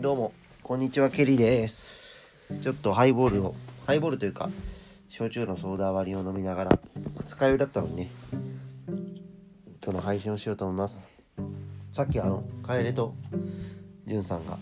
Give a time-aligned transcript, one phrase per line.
[0.00, 0.32] どうも。
[0.62, 2.24] こんにちはケリーです。
[2.62, 4.48] ちょっとハイボールをハイボールというか
[5.08, 6.78] 焼酎のソーダ割りを飲みながら
[7.18, 8.10] 二日酔いだったのにね
[9.82, 11.08] 今日の配信をしようと思います。
[11.90, 13.12] さっきあの楓と
[14.06, 14.56] じゅんさんが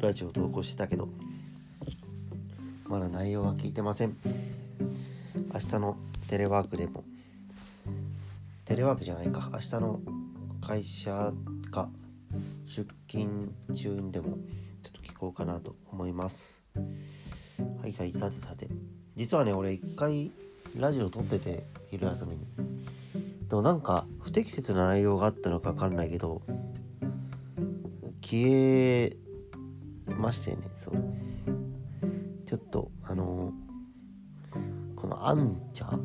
[0.00, 1.06] ラジオ投稿してたけど
[2.86, 4.16] まだ内容は聞いてません。
[5.52, 7.04] 明日のテレワークでも。
[8.64, 9.50] テレワークじゃないか。
[9.52, 10.00] 明日の
[10.66, 11.30] 会社
[11.70, 11.90] か。
[12.74, 14.38] 出勤中にでも
[14.82, 16.64] ちょっと聞こうかなと思います。
[17.82, 18.66] はいはいさてさて。
[19.14, 20.32] 実はね俺一回
[20.74, 22.38] ラジオ撮ってて昼休みに。
[23.46, 26.40] でもなんか不適切な内容があったのか分かんないけど
[28.22, 29.16] 消え
[30.16, 30.94] ましてねそう。
[32.46, 35.98] ちょっとあのーこのアンチャ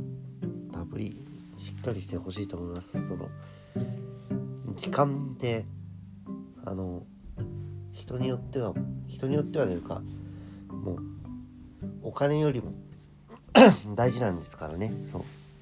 [0.73, 1.23] ダブリ
[1.55, 3.07] しっかりしてほしいと思います。
[3.07, 3.29] その
[4.75, 5.65] 時間って
[6.67, 7.01] あの
[7.93, 8.73] 人によっては
[9.07, 10.01] 人によってはというか
[10.69, 10.99] もう
[12.03, 12.73] お金よりも
[13.95, 15.21] 大事なんですからねそう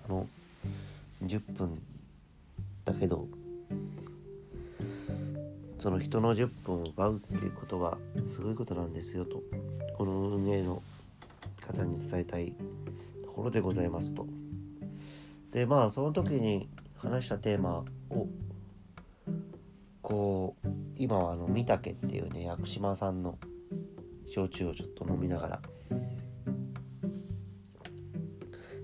[0.10, 0.28] あの
[1.24, 1.80] 10分
[2.86, 3.28] だけど
[5.78, 9.44] その人の10分を奪うっていうことはすごいことなんですよと
[9.96, 10.82] この運営の
[11.62, 12.54] 方に伝えたい
[13.24, 14.26] ところでございますと。
[15.52, 16.68] でまあその時に
[16.98, 18.28] 話したテーマを
[20.02, 23.38] こう今はあの御嶽っていうね屋久島さんの
[24.28, 25.62] 焼酎をちょっと飲みながら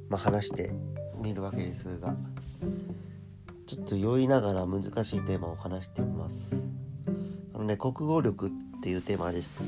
[0.09, 0.71] まあ話して
[1.21, 2.15] みるわけですが
[3.65, 6.57] ちょっと酔いながら難しいテーマを話してみます。
[7.53, 8.51] あのね国語力っ
[8.81, 9.63] ていうテーマです。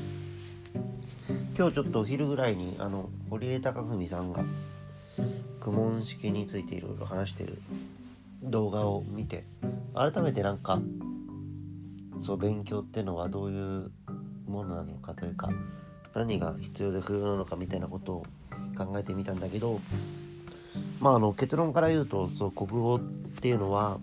[1.56, 4.44] 今日ちょっとお昼ぐらいにあの堀江貴文さんが
[5.60, 7.58] 苦問式についていろいろ話してる
[8.42, 9.44] 動画を見て
[9.94, 10.82] 改めてなんか
[12.24, 13.90] そう勉強ってのはどういう
[14.46, 15.50] ものなのかというか
[16.14, 18.26] 何が必要で不要なのかみたいなことを
[18.74, 19.78] 考えてみたんだけど
[21.00, 23.98] まああの結論から言うとそう国語っていうのは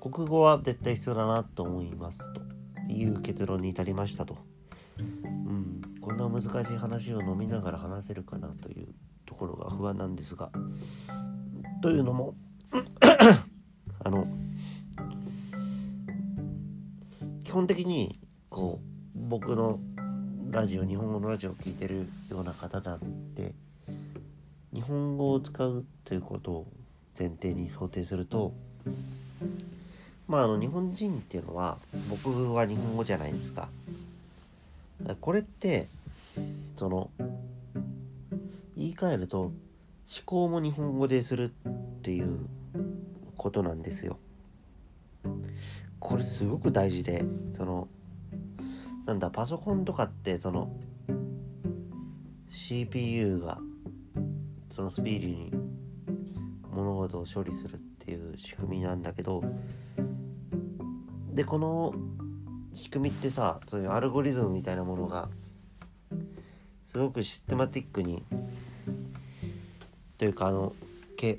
[0.00, 2.40] 国語は絶対必要だなと思いますと
[2.90, 4.38] いう結論に至りましたと。
[4.98, 8.88] うん、こんな難しい話を飲みながら話せるかなという
[9.26, 10.50] ところが不安なんですが
[11.82, 12.34] というのも
[14.02, 14.26] あの
[17.48, 18.14] 基本的に
[18.50, 19.80] こう僕の
[20.50, 23.54] ラジオ日本語のラジオを聴いてるような方なんで
[24.74, 26.66] 日本語を使うということを
[27.18, 28.52] 前提に想定すると
[30.26, 31.78] まああの日本人っていうのは
[32.10, 33.70] 僕は日本語じゃないですか。
[35.22, 35.86] これって
[36.76, 37.10] その
[38.76, 39.54] 言い換えると思
[40.26, 41.72] 考も日本語でするっ
[42.02, 42.40] ていう
[43.38, 44.18] ことなんですよ。
[46.00, 47.88] これすごく大事でその
[49.06, 50.70] なんだパソコンとかってその
[52.50, 53.58] CPU が
[54.68, 55.52] そのスピーディーに
[56.70, 59.42] 物事を処理するっていう仕組みなんだけど
[61.32, 61.94] でこの
[62.72, 65.28] 仕組みってさそういうアルゴリズムみたいなものが
[66.86, 68.24] すごくシステマティックに
[70.16, 70.72] というかあの
[71.16, 71.38] け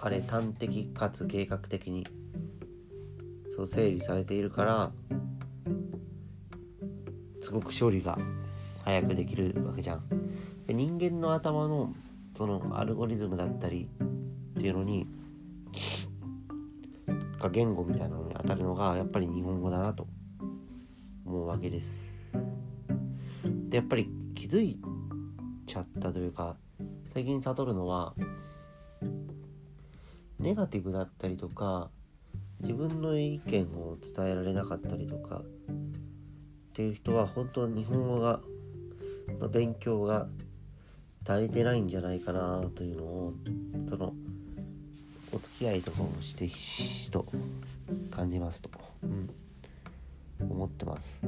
[0.00, 2.06] あれ端的かつ計画的に
[3.54, 4.90] そう整理されているから
[7.40, 8.18] すごく処理が
[8.84, 10.02] 早くできるわけじゃん。
[10.66, 11.94] で人間の頭の
[12.36, 13.88] そのアルゴリズムだったり
[14.56, 15.06] っていうのに
[17.38, 20.08] か言語みたいなのに当たるのがやっぱり日本語だなと
[21.24, 22.12] 思うわけです。
[23.68, 24.80] でやっぱり気づい
[25.64, 26.56] ちゃったというか
[27.12, 28.14] 最近悟るのは
[30.40, 31.90] ネガティブだったりとか
[32.60, 35.42] 自分の意見を伝えられなかったりとかっ
[36.72, 38.40] ていう人は本当日本語が
[39.40, 40.28] の勉強が
[41.26, 43.34] 足りてないんじゃないかなというのを
[43.88, 44.14] その
[45.32, 47.26] お付き合いとかをしてひしと
[48.10, 48.70] 感じますと、
[49.02, 49.30] うん、
[50.40, 51.20] 思ってます。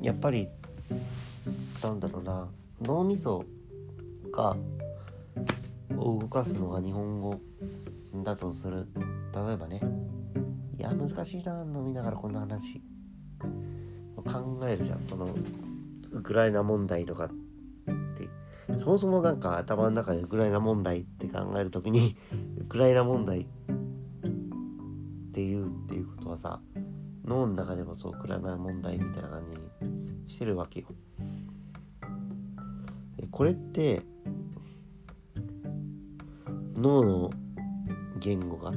[0.00, 0.48] やっぱり
[1.82, 2.48] なんだろうな。
[2.82, 3.44] 脳みそ
[4.30, 4.56] が
[5.96, 7.40] を動かすのが日本語
[8.22, 8.86] だとする。
[9.34, 9.80] 例えばね
[10.78, 12.82] いや難しいな飲みながらこんな話。
[14.26, 15.06] 考えるじゃん。
[15.06, 15.34] その
[16.12, 17.38] ウクライナ問題とかって。
[18.78, 22.16] そもそもなんか頭の中でウクライナ問題って考える時に
[22.60, 23.46] ウクライナ問題っ
[25.32, 26.60] ていうっていうことはさ
[27.24, 29.44] 脳の中でもそうウクライナ問題みたいな感
[29.80, 30.88] じにしてるわけよ。
[33.30, 34.02] これって
[36.80, 37.30] 脳の
[38.20, 38.72] 言語が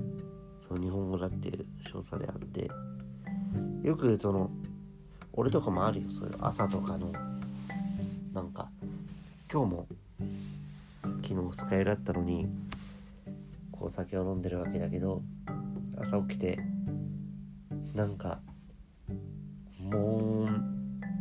[0.60, 2.70] その日本語だっていう少佐であって
[3.84, 4.50] よくその
[5.34, 7.12] 俺とかもあるよそういう朝とかの
[8.34, 8.70] なんか
[9.52, 9.88] 今日も
[11.22, 12.48] 昨日二日酔いだったのに
[13.72, 15.22] こう酒を飲んでるわけだけど
[16.00, 16.60] 朝起きて
[17.94, 18.40] なんか
[19.80, 20.48] もう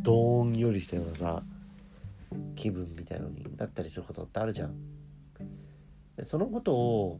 [0.03, 1.43] どんよりしたようなさ
[2.55, 5.00] 気分みたいのになったりすることってあるじゃん。
[6.21, 7.19] でそのことを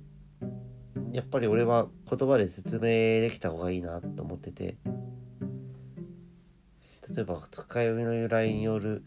[1.11, 2.81] やっぱり俺は言葉で説明
[3.21, 4.77] できた方がいいなと思ってて。
[7.13, 9.03] 例えば二日酔いの由来による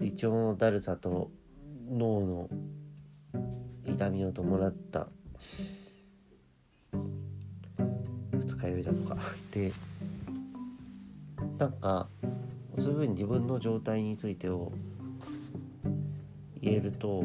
[0.00, 1.32] 胃腸のだるさと
[1.90, 2.48] 脳の
[3.84, 5.08] 痛みを伴った
[6.92, 9.16] 二日酔いだとか。
[9.50, 9.72] で
[11.58, 12.08] なんか
[12.76, 14.70] そういうふうに自分の状態についてを
[16.60, 17.24] 言えると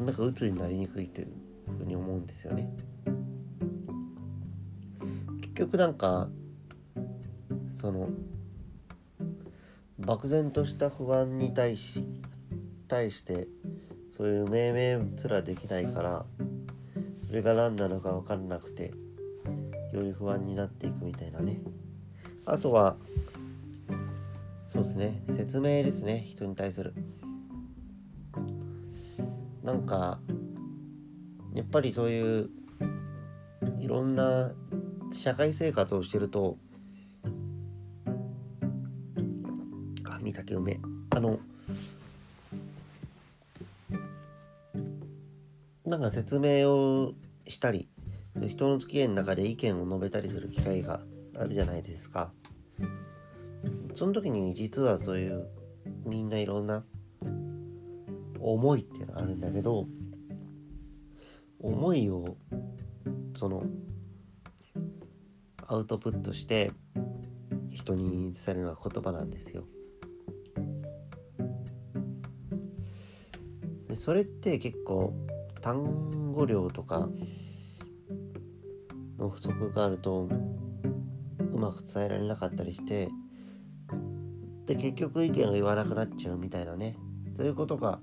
[0.00, 1.28] なんか鬱になりにくいという
[1.78, 2.72] ふうに思うんですよね。
[5.42, 6.28] 結局なんか
[7.80, 8.08] その
[9.98, 12.04] 漠然とした不安に対し
[12.88, 13.46] 対して
[14.10, 16.24] そういう命名すらできないから
[17.26, 18.92] それが何なのか分からなくて
[19.92, 21.60] より不安になっていくみたいなね。
[22.46, 22.96] あとは
[24.64, 25.22] そうですね。
[25.28, 26.22] 説明ですね。
[26.24, 26.94] 人に対する。
[29.62, 30.20] なんか
[31.54, 32.50] やっぱりそういう
[33.78, 34.52] いろんな
[35.12, 36.56] 社会生活をしてると
[40.04, 40.80] あ見たけうめ
[41.10, 41.38] あの
[45.84, 47.12] なんか説明を
[47.46, 47.88] したり
[48.48, 51.00] 人の付き合いの中で意見を述べたりする機会が
[51.36, 52.32] あるじゃないですか。
[53.94, 55.48] その時に実はそういう
[56.06, 56.84] みんないろんな
[58.40, 59.86] 思いっていうのがあるんだけど
[61.60, 62.36] 思いを
[63.38, 63.64] その
[65.66, 66.72] アウトプットして
[67.70, 69.64] 人に伝えるのは言葉なんですよ。
[73.88, 75.12] でそれって結構
[75.60, 77.08] 単語量とか
[79.18, 80.28] の不足があると
[81.52, 83.08] うまく伝えられなかったりして
[84.66, 86.96] で結局意見が言わなくなっちゃうみたいなね
[87.36, 88.00] そういうことが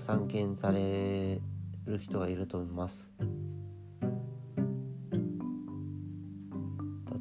[0.00, 1.42] 散見され
[1.84, 3.12] る人がいると思います。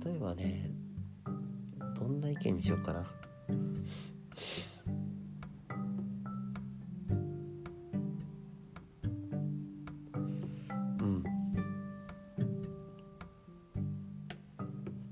[0.05, 0.71] 例えばね
[1.99, 3.05] どんな意見にしようかな。
[11.01, 11.23] うん。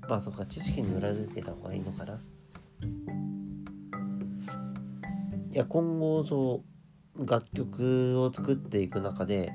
[0.08, 2.18] まあそうか知識に裏付けた方がいいのかな。
[5.52, 6.77] いや今後そう
[7.24, 9.52] 楽曲を作っていく中で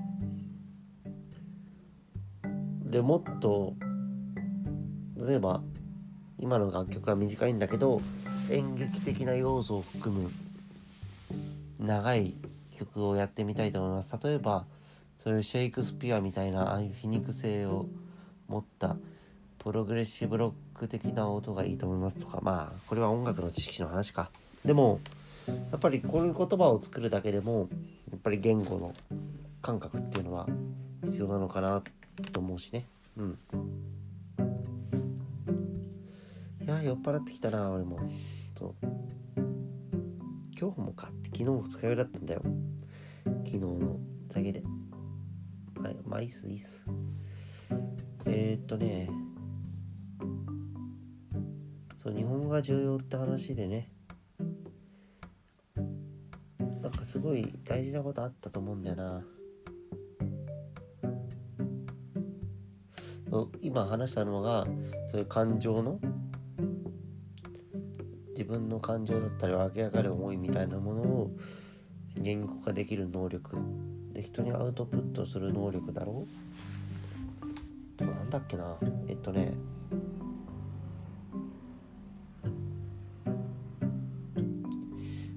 [2.83, 3.73] でもっと
[5.15, 5.61] 例えば
[6.39, 8.01] 今の楽曲は短いんだけど
[8.49, 10.29] 演劇的な要素を含む
[11.79, 12.33] 長い
[12.77, 14.17] 曲をやってみたいと思います。
[14.21, 14.65] 例えば
[15.23, 17.85] そういうシェイクスピアみたいなああいう皮肉性を
[18.47, 18.97] 持った
[19.59, 22.39] プログレッシブロック的な音がいいと思いますとか。
[22.41, 24.29] まあこれは音楽の知識の話か。
[24.65, 24.99] でも
[25.47, 27.67] やっぱりこういう言葉を作るだけでも
[28.11, 28.93] やっぱり言語の
[29.61, 30.47] 感覚っていうのは
[31.03, 31.83] 必要なのかな
[32.31, 32.85] と思うしね。
[33.17, 33.39] うん。
[36.61, 37.99] いや酔っ払ってきたな俺も。
[38.57, 38.73] そう。
[40.57, 41.07] 今日もか。
[41.07, 42.41] って昨日も二日酔いだったんだよ。
[43.25, 44.63] 昨日の酒で。
[45.75, 46.85] まあまあいいっすいいっす。
[48.25, 49.09] えー、っとね。
[52.01, 53.92] そう日本語が重要って話でね。
[57.13, 59.21] すごい大事なことあったと思うんだよな。
[63.61, 64.65] 今話したのが
[65.11, 65.99] そういう感情の
[68.31, 71.31] 自分の感情だったり湧き上がる思いみたいなものを
[72.15, 73.57] 言語化できる能力。
[74.13, 76.25] で人にアウトプットする能力だろ
[78.01, 78.03] う。
[78.03, 78.75] なんだっけな。
[79.07, 79.53] えっとね。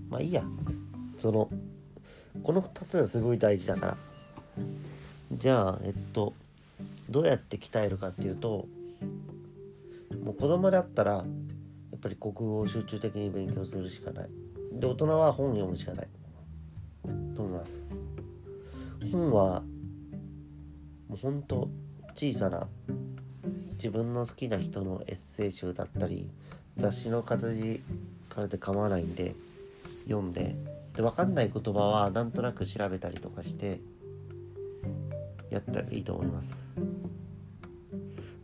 [0.09, 0.42] まあいいや。
[1.18, 1.50] その
[2.43, 3.97] この2つがすごい大事だから。
[5.33, 6.35] じゃあえっと
[7.11, 8.66] どうやって鍛えるかっていうと
[10.25, 11.25] もう子供だったらや
[11.97, 14.28] っぱり国語を集中的に勉強するしかない。
[14.73, 16.09] で大人は本読むしかない。
[17.35, 17.85] と思います。
[19.12, 19.62] 本は
[21.09, 21.69] もうほんと
[22.14, 22.66] 小さな
[23.73, 26.28] 自分の好きな人のエッセイ集だったり
[26.76, 27.81] 雑誌の活字
[28.28, 29.35] からで構わないんで
[30.07, 30.57] 読んで
[30.97, 33.81] で分かんない言葉はなんとなく調べたりとかして
[35.50, 36.73] やったらいいと思います。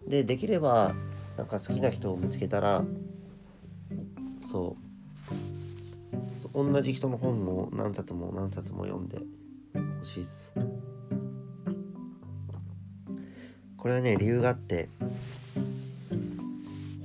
[0.06, 0.94] でできれば
[1.38, 2.84] なんか好きな人を見つけたら
[4.50, 4.76] そ
[6.54, 9.18] う同じ人の本を何冊も何冊も読んで
[10.00, 10.52] ほしいっす。
[13.78, 14.90] これはね理由があって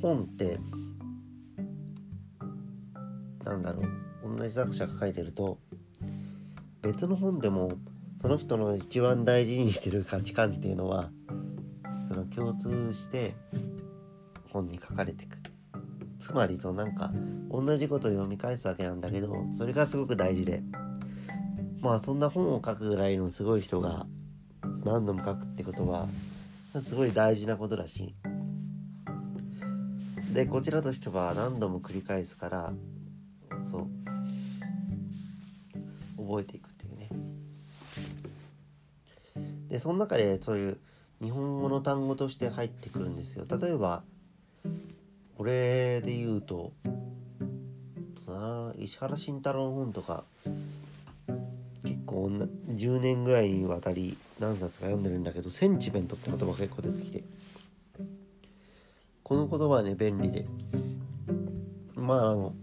[0.02, 0.60] 本って
[3.50, 4.38] なんだろう。
[4.38, 5.58] 同じ作者が書いてると
[6.82, 7.72] 別の本でも
[8.22, 11.10] その人の一番大事にしてる価値観っていうのは
[12.08, 13.36] その共通して
[14.52, 15.38] 本に書かれてく。
[16.20, 17.12] つまりそなんか
[17.50, 20.62] 同じことを読み返すわけなんだけどそれがすごく大事で。
[21.80, 24.08] まあそんな本を書くぐらいのすごい人が
[24.84, 26.08] 何度も書くってことは
[26.82, 28.16] すごい大事なことだし。
[30.34, 32.74] でこちらとしては何度も繰り返すから
[33.70, 33.88] そう。
[36.18, 37.10] 覚えていくっていうね。
[39.70, 40.78] でその中でそういう
[41.22, 43.46] 日本語の単語として入ってくるんですよ。
[43.50, 44.04] 例えば
[45.38, 46.74] これで言うと
[48.28, 50.24] な石原慎太郎の本とか
[51.84, 57.24] 結構10年ぐらいにわたり何冊か読んでるんだけどセンチメントって言葉が結構出てきて
[59.24, 60.46] この言葉はね便利で。
[61.96, 62.54] まああの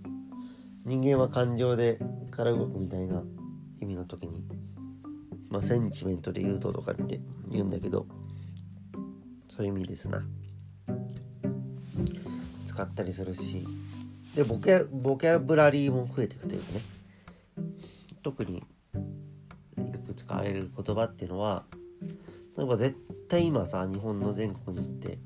[0.85, 1.99] 人間は感情で
[2.31, 3.23] から動くみたいな
[3.81, 4.45] 意味の時に
[5.49, 8.07] まあセンチメントで言うととかって言うんだけど
[9.49, 10.23] そういう意味ですな。
[12.67, 13.65] 使ったりするし。
[14.35, 16.81] でボキャボキャブラリーも増えていくというかね。
[18.23, 18.65] 特によ
[20.05, 21.65] く使われる言葉っていうのは
[22.57, 22.97] 例えば絶
[23.29, 25.19] 対今さ日本の全国に行って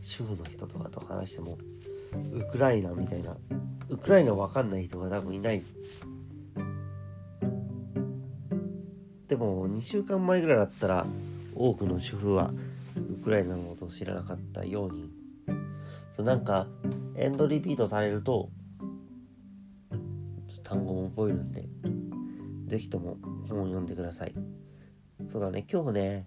[0.00, 1.58] 主婦の人とかと話しても
[2.32, 3.36] ウクライナみたいな
[3.88, 5.62] ウクライナわかんない人が多分いない。
[9.28, 11.06] でも2週間前ぐらいだったら
[11.54, 12.52] 多くの主婦は
[12.96, 15.10] ウクライナのことを知らなかったように。
[16.12, 16.68] そうなんか
[17.16, 18.50] エンドリピートされると
[20.62, 21.68] 単語も覚えるんで
[22.66, 23.16] 是非とも
[23.48, 24.34] 本を読んでください。
[25.26, 26.26] そうだね今日ね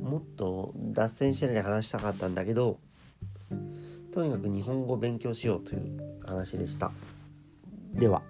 [0.00, 2.78] もっと脱線してない話したかったんだけど
[4.12, 6.92] とにかく日本語を勉強しようという話でした。
[7.94, 8.22] では。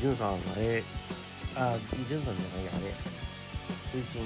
[0.00, 0.82] ジュンさんあれ。
[1.56, 1.76] あ
[2.08, 2.94] ジュンさんじゃないあれ。
[3.90, 4.20] 追伸追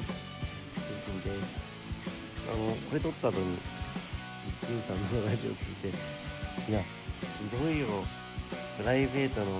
[1.08, 1.50] 伸です。
[2.52, 3.58] あのこれ撮った後に
[4.66, 5.88] ジュンさんのラジオ聞いて
[6.70, 6.86] いやひ
[7.64, 7.86] どいよ。
[8.78, 9.50] プライベートのこ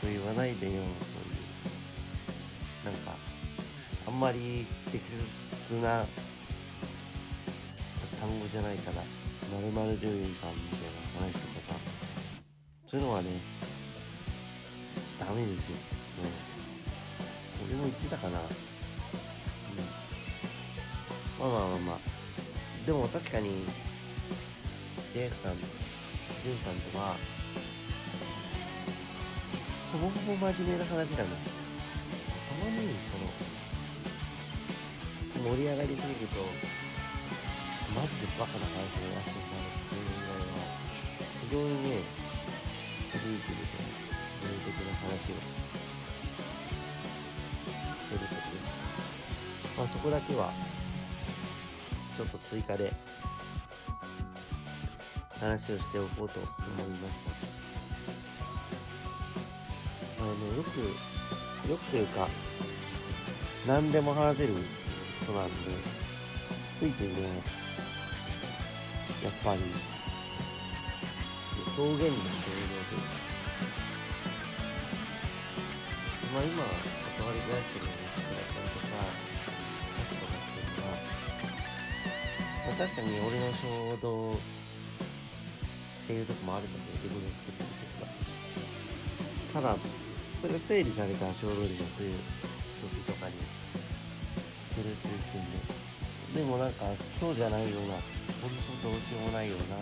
[0.00, 0.82] と言わないでよ。
[4.12, 5.04] んまり適
[5.68, 6.04] 切な
[8.20, 9.02] 単語じゃないから
[9.52, 11.02] まるまる獣医さんみたいな。
[11.22, 11.78] 話とかさ
[12.86, 13.28] そういうのはね
[15.20, 15.82] ダメですよ、ね、
[17.66, 18.40] 俺も言ってたかな。
[18.40, 18.46] うん。
[21.38, 21.98] まあまあまあまあ。
[22.84, 23.64] でも確かに
[25.14, 25.56] JF さん、
[26.42, 27.14] ジュンさんとは
[29.92, 31.16] ほぼほぼ真面目な話だなた
[32.64, 32.78] まに
[33.12, 33.30] その
[35.42, 36.36] 盛り上がりすぎると
[37.94, 40.62] マジでバカな話をやらせてもらうっていうぐらいは
[41.42, 41.98] 非常にね
[43.12, 43.68] クリエイティブで
[44.40, 45.42] 自分的な話を
[47.98, 48.40] してるという。
[49.76, 50.52] まあそこだけは
[52.16, 52.92] ちょっと追加で
[55.40, 57.30] 話をしておこうと思いました。
[60.22, 60.78] あのよく
[61.68, 62.28] よくというか
[63.66, 64.54] 何でも話せる
[65.22, 65.54] 人なんで
[66.78, 67.22] ついついね
[69.22, 69.62] やっぱり
[71.78, 73.22] 表現の表情というか
[76.34, 76.64] まあ今
[77.16, 78.98] 関わり出してる人だったりとか
[79.94, 80.98] 歌詞とかっていうのは、
[82.66, 84.36] まあ、確かに俺の衝動っ
[86.06, 89.76] ていうとこもあるので自分で作ってる曲がただ
[90.40, 92.18] それが整理された衝動でしょそういう
[93.06, 93.61] 曲とかに
[94.72, 96.88] してるっていう時点ででもなんか
[97.20, 98.00] そうじゃないような
[98.40, 98.48] 本
[98.80, 99.76] 当どうしようもないような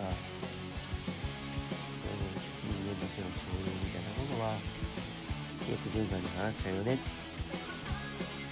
[2.67, 6.97] 人間としての衝動みたいなものはよく文化に話しちゃうよねっ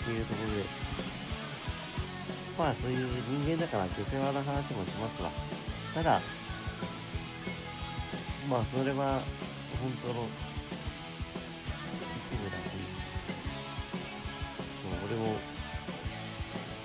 [0.06, 0.64] ていうところで。
[2.58, 5.32] まあそういう人間だから下世話な話もしますわ。
[5.96, 6.20] ただ
[8.50, 9.22] まあそれは
[9.80, 10.28] 本当の
[12.28, 12.76] 一部だし
[14.84, 15.38] そう俺も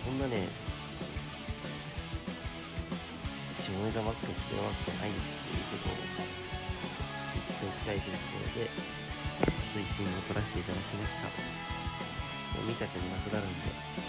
[0.04, 0.48] そんなね
[3.52, 8.68] 下ネタばっか言ってるわけじゃないっていうことをちょっと言っておきたいというところで
[9.72, 11.28] 追伸を撮らせていただきました。
[12.58, 14.03] もう見たくなくなるんで。